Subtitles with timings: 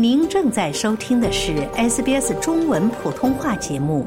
[0.00, 4.06] 您正在收听的是 SBS 中文普通话节目。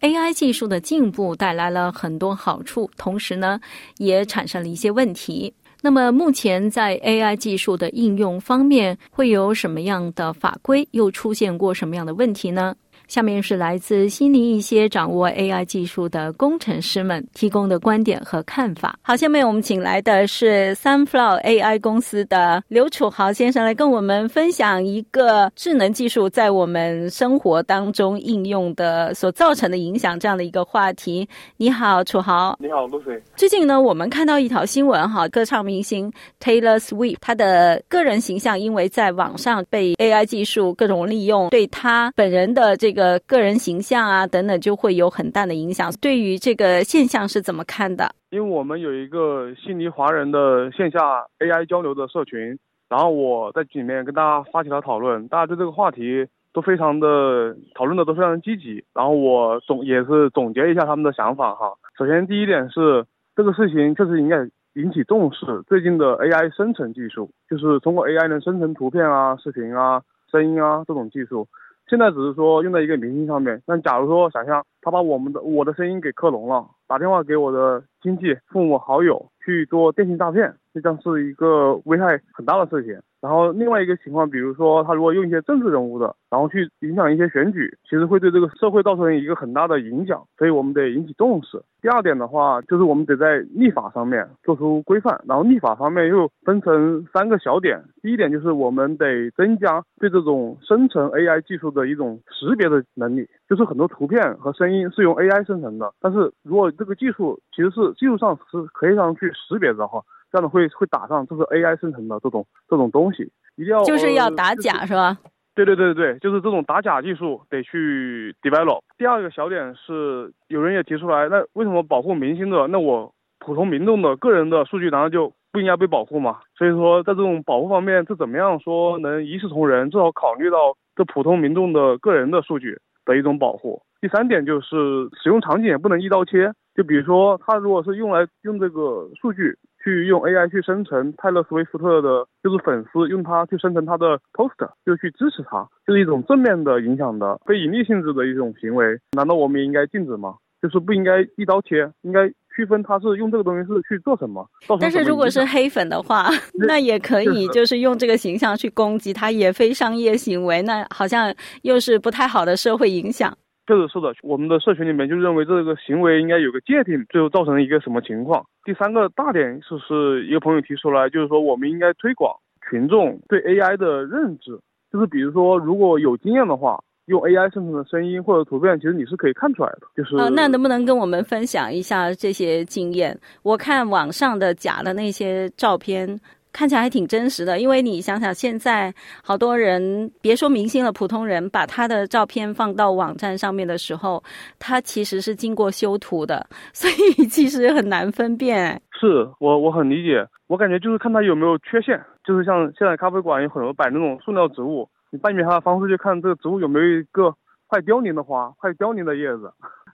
[0.00, 3.60] AI 技术的进步带来了很多好处，同时呢，
[3.98, 5.54] 也产生了一些问题。
[5.80, 10.88] 那么，目前在 AI 技术的应用方面，会有什么样的法规？
[10.90, 12.74] 又出现过什么样的问题呢？
[13.12, 18.98] 下面是来自悉尼一些掌握 AI 技术的工程师们提供的观点和看法。
[19.02, 31.28] 好，下面我们请来的是 Sunflower AI 公司的刘楚豪先生来跟我们分享一个智能技术在我们生活当中应用的所造成的影响这样的一个话题。
[31.58, 32.56] 你好，楚豪。
[32.58, 33.22] 你好，露水。
[33.36, 36.10] 最近呢，我们看到一条新闻哈，歌唱明星
[36.42, 43.01] Taylor Swift 他的个人形象因为在网上被 AI 技术各种利用，对他本人的这个。
[43.02, 45.90] 呃，个人形象啊等等，就会有很大的影响。
[46.00, 48.08] 对于这个现象是怎么看的？
[48.30, 52.56] 因为我们有一个悉尼华人的线下 AI 交流的社群，
[52.88, 58.84] 然后我在里面跟大家发起了讨论，大家对这个话题都非常的讨论的都非常积极。
[58.94, 61.72] 然后我总也是总结一下他们的想法哈。
[61.98, 64.36] 首先第一点是这个事情确实应该
[64.74, 65.60] 引起重视。
[65.66, 70.00] 最近的 AI 生成技术，就是通过 AI 能生成图片啊、视频啊、
[70.30, 71.48] 声音啊这种技术。
[71.88, 83.00] 现在只是说用在一个明星上面，但假如说想象他把我们的我的声音给克隆了，打电话给我的亲戚、父母、好友去做电信诈骗，这将是一个危害很大的事情。
[83.20, 91.62] 然后另外一个情况，比如说他如果用一些政治人物的，然后去影响一些选举，其实会对这个社会造成一个很大的影响，所以我们得引起重视。
[91.80, 97.80] 第二点的话，就是我们得在立法上面做出规范，然后立法方面又分成三个小点。
[98.02, 115.18] 第一点就是我们得增加对这种生成 AI 技术的一种识别的能力，就是很多图片和声音是用 AI 生成的，但是如果这个技术其实是技术上是可以上去识别的话，这样的会会打上这是 AI 生成的这种这种东西，一定要就是要打假是吧？
[115.54, 118.80] 对对对对就是这种打假技术得去 develop。
[118.96, 126.38] 第二个小点是，有人也提出来，那为什么保护明星的，那我普通民众的个人的数据难道就不应该被保护吗？
[126.56, 129.90] 所以说，在这种保护方面，这怎么样说能一视同仁？
[129.90, 130.56] 至少考虑到
[130.96, 133.82] 这普通民众的个人的数据的一种保护。
[134.00, 139.58] 第三点就是使用场景也不能一刀切，就比如说他如果是用来用这个数据。
[139.82, 148.98] 去用 AI 去生成泰勒·斯威夫特的，就是粉丝用它去生成他的 poster，就去支持他，就是一种正面的影响的非盈利性质的一种行为。
[149.12, 150.36] 难道我们也应该禁止吗？
[150.60, 154.48] 就是不应该一刀切，应该区分他是用这个东西是去做什么。
[154.80, 163.36] 但是如果是黑粉的话， 那也可以，就是用这个形象去攻击他，也非商业行为，那好像又是不太好的社会影响。
[163.66, 168.44] 确实是的，我们的社群里面就认为这个行为应该有个界定，最后造成一个什么情况。
[168.64, 172.34] 第三个大点就是一个朋友提出来，就是说我们应该推广
[172.68, 174.58] 群众对 AI 的认知，
[174.92, 179.82] 就是比如说如果有经验的话，用 AI 生成的声音或者图片，其实你是可以看出来的。
[179.96, 183.18] 就是啊，那能不能跟我们分享一下这些经验？
[183.42, 186.20] 我看网上的假的那些照片。
[186.52, 188.92] 看起来还挺真实的，因为你想想，现在
[189.22, 194.22] 好多人别说明星了，普通人把他的照片放到网站上面的时候，
[194.58, 198.80] 他其实是经过修图的，所以其实很难分辨。
[199.00, 207.34] 是我我很理解，我感觉就是看他有没有缺陷，就是像现在咖啡馆有很多摆那种塑料植物，你辨别它的方式就看这个植物有没有一个
[207.66, 209.50] 快凋零的花、快凋零的叶子。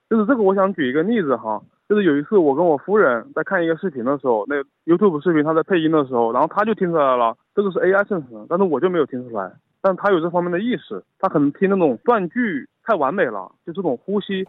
[0.09, 1.61] 就是这个，我想举一个例子哈。
[1.89, 9.51] 就是有一次我跟我夫人在看一个视频的时候，那 YouTube 视频他在配音的时候，然后他就听出来了，这个是 AI 生成的，但是我就没有听出来。
[9.81, 14.45] 但他有这方面的意识，他可能听那种断句太完美了，就这种呼吸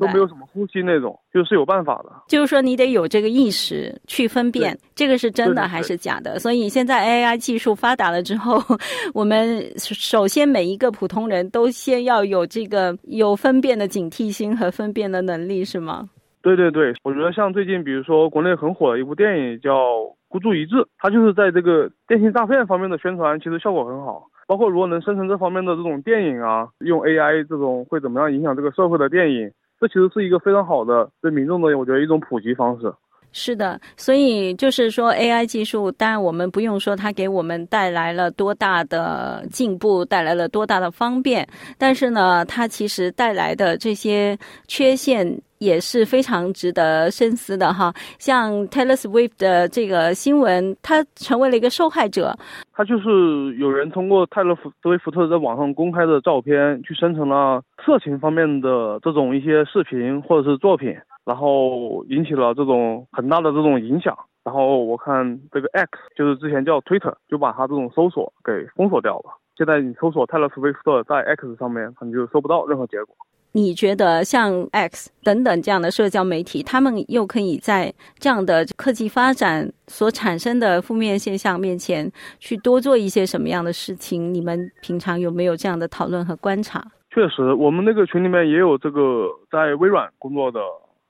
[0.00, 2.12] 都没有什么呼吸那种，就是有办法的。
[2.26, 6.40] 就是说你得有这个意识去分辨这个是真的还是假的。
[6.40, 8.60] 所以现在 AI 技术发达了之后，
[9.14, 16.10] 我们首先每一个普通人都先要有这个有分辨的警惕心和分辨的能力，是吗？
[16.42, 19.70] 对对对，我觉得像最近，比如说国内很火的一部电影叫
[20.28, 24.26] 《孤注一掷》，它就是在这个电信诈骗方面的宣传，其实效果很好。
[24.48, 29.50] 包括如果能生成这方面的这种电影啊，用 AI 这种会怎么样影响这个社会的电影，
[29.80, 32.92] 这其实是一个非常好的对民众的，我觉得一种普及方式。
[33.34, 41.48] 是的，所以就是说，AI 技术，当然我们不用说它给我们带来了多大的进步，带来了多大的方便，
[41.78, 44.36] 但是呢，它其实带来的这些
[44.68, 45.26] 缺陷
[45.62, 47.92] 也是非常值得深思的哈。
[48.18, 52.36] 像 Taylor Swift 的这个新闻，他成为了一个受害者。
[52.72, 60.96] 他就是有人通过泰勒·斯威夫特在网上公开的照片，去生成了色情方面的这种一些视频或者是作品。
[61.24, 64.12] 然后引起了这种很大的这种影响，
[64.42, 69.38] 然后我看这个 X 就是之前叫 Twitter，就把他这种搜索给封锁掉了。
[69.56, 73.14] 现在你搜索泰勒·斯威夫特在 X 上面，你就搜不到任何结果。
[73.52, 84.32] 你觉得像 X 等等这样的社交媒体，他们又可以在这样的科技发展所产生的负面现象面前，去多做一些什么样的事情？
[84.32, 86.82] 你们平常有没有这样的讨论和观察？
[87.10, 90.60] 确实，我们那个群里面也有这个在微软工作的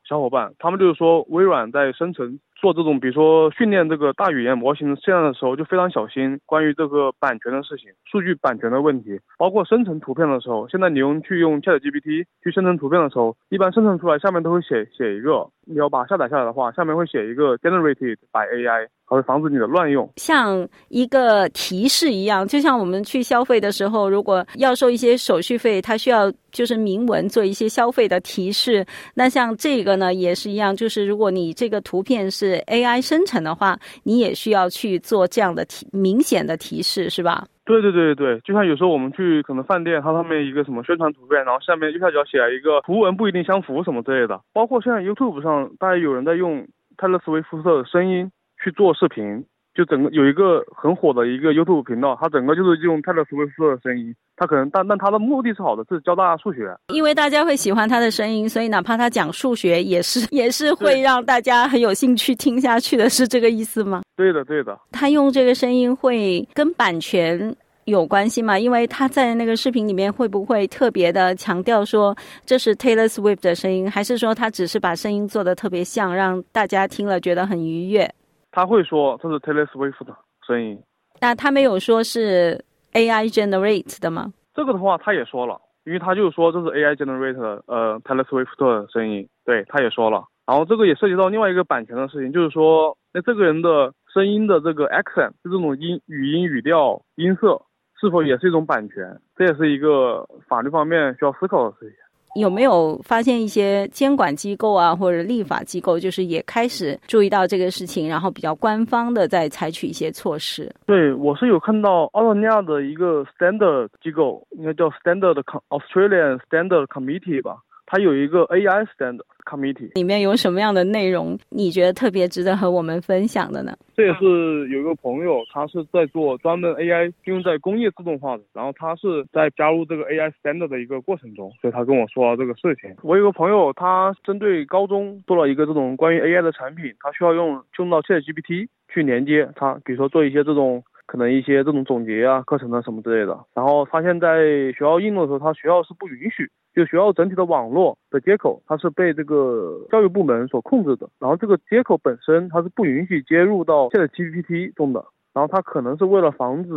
[0.09, 2.39] 小伙伴，他们就是说微软在生成。
[2.63, 18.87] 做这种，比如说训练这个大语言模型这样的时候，就非常小心关于这个版权的事情，数据版权的问题，包括生成图片的时候，现在你用去用 ChatGPT 去生成图片的时候，一般生成出来下面都会写写一个，你要把下载下来的话，下面会写一个 generated by AI。
[19.07, 28.85] 会防止你的乱用，像一个提示一样，就像我们去消费的时候，如果要收一些手续费，它需要就是明文做一些消费的提示。
[29.15, 37.47] 那像这个呢，也是一样，就是如果你这个图片是 AI 生成的话，你也需要去做这样的提明显的提示，是吧？
[37.65, 44.41] 对对对对对，就像有时候我们去可能饭店，它上面一个什么宣传图片，然后下面右下角写了一个图文不一定相符什么之类的。
[44.55, 46.67] 包括现在 YouTube 上，大家有人在用
[46.97, 48.31] 泰勒·斯威夫特的声音。
[48.63, 49.45] 去做视频，
[49.75, 64.03] 就整个有一个很火的一个 YouTube 频道，它整个就是用泰勒·斯威夫特的声音，他可能但但他的目的是好的，是教大家数学，因为大家会喜欢他的声音，所以哪怕他讲数学，也是也是会让大家很有兴趣听下去的，是这个意思吗？
[64.17, 64.79] 对的，对的。
[64.91, 68.59] 他用这个声音会跟版权有关系吗？
[68.59, 78.09] 因为他在那个视频里面会不会特别的强调说这是 Taylor Swift 的声音，还是说他只是把声音做的特别像，让大家听了觉得很愉悦？
[78.53, 80.15] 他会说这是 Taylor Swift 的
[80.47, 80.79] 声音，
[81.21, 82.63] 那他没有说是
[82.93, 84.33] AI generate 的吗？
[84.55, 90.25] 这个的话他也说了，因为他就是说这是 AI generate 的，呃，Taylor Swift 的声音，对，他也说了。
[90.47, 97.63] 然后这个也涉及到另外一个版权的事情，就是说那这个人的声音的这个 accent 就这种音语音语调音色
[97.99, 99.19] 是否也是一种版权？
[99.35, 101.97] 这也是一个法律方面需要思考的事情。
[102.35, 110.73] 有没有发现一些监管机构啊，或者立法机构，就是也开始注意到这个事情，然后比较官方的在采取一些措施？
[110.87, 117.59] 对，我是有看到澳大利亚的一个 Standard 机构，应该叫 Standard Australian Standard Committee 吧。
[117.93, 121.39] 它有一个 AI Stand Committee，里面有什么样的内容？
[121.51, 123.77] 你觉得特别值得和我们分享的呢？
[123.95, 132.97] 这也是有一个朋友，他是在做专门 AI 用在工业自动化的，然后他是在加入这个 AI Stand 的一个过程中，所以他跟我说了这个事情。
[133.03, 140.83] 我有个朋友，他针对高中做了一个这种关于 AI 的产品，他需要用用到 ChatGPT 去连接他，比如说做一些这种。
[141.13, 144.39] 可能一些这种总结啊、课程啊什么之类的，然后发现在
[144.73, 155.05] 学校应用的时候，他学校是不允许，就学校整体的网络的接口，它是被这个教育部门所控制的，然后这个接口本身它是不允许接入到现在 GPT 中的，
[155.35, 156.71] 然后他可能是为了防止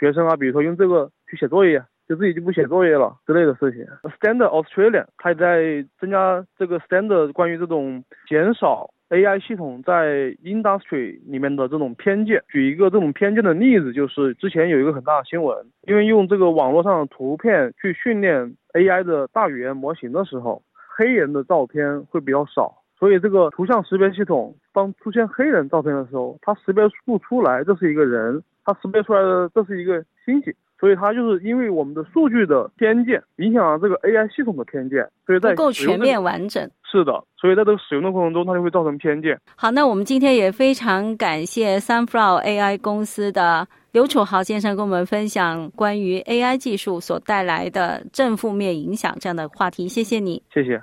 [0.00, 3.86] 学生啊，比如说用这个去写作业，就自己就不写作业了之类的事情。
[4.18, 8.90] Standard Australia 它在增加这个 Standard 关于这种减少。
[9.10, 30.54] AI 系统在 industry 里面的这种偏见，举一个这种偏见的例子，就是之前有一个很大的新闻，因为用这个网络上的图片去训练 AI 的大语言模型的时候，黑人的照片会比较少，所以这个图像识别系统当出现黑人照片的时候，它识别不出来这是一个人，它识别出来的这是一个猩猩。
[30.78, 36.70] 所以它就是因为我们的数据的偏见，影响了这个 AI 系统的偏见，所以在不够全面完整。
[36.90, 39.38] 是的，所以在这个使用的过程中，它就会造成偏见。
[39.54, 49.86] 好，那我们今天也非常感谢 Sunflower AI 公司的刘楚豪先生跟我们分享关于 AI 技术所带来的正负面影响这样的话题。
[49.88, 50.82] 谢谢你，谢谢。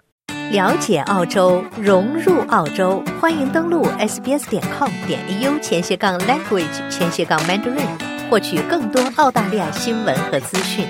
[0.51, 8.17] 了解澳洲，融入澳洲，欢迎登录 sbs 点 com 点 au 前斜杠 language 前斜杠 mandarin。
[8.29, 10.85] 获取更多澳大利亚新闻和资讯。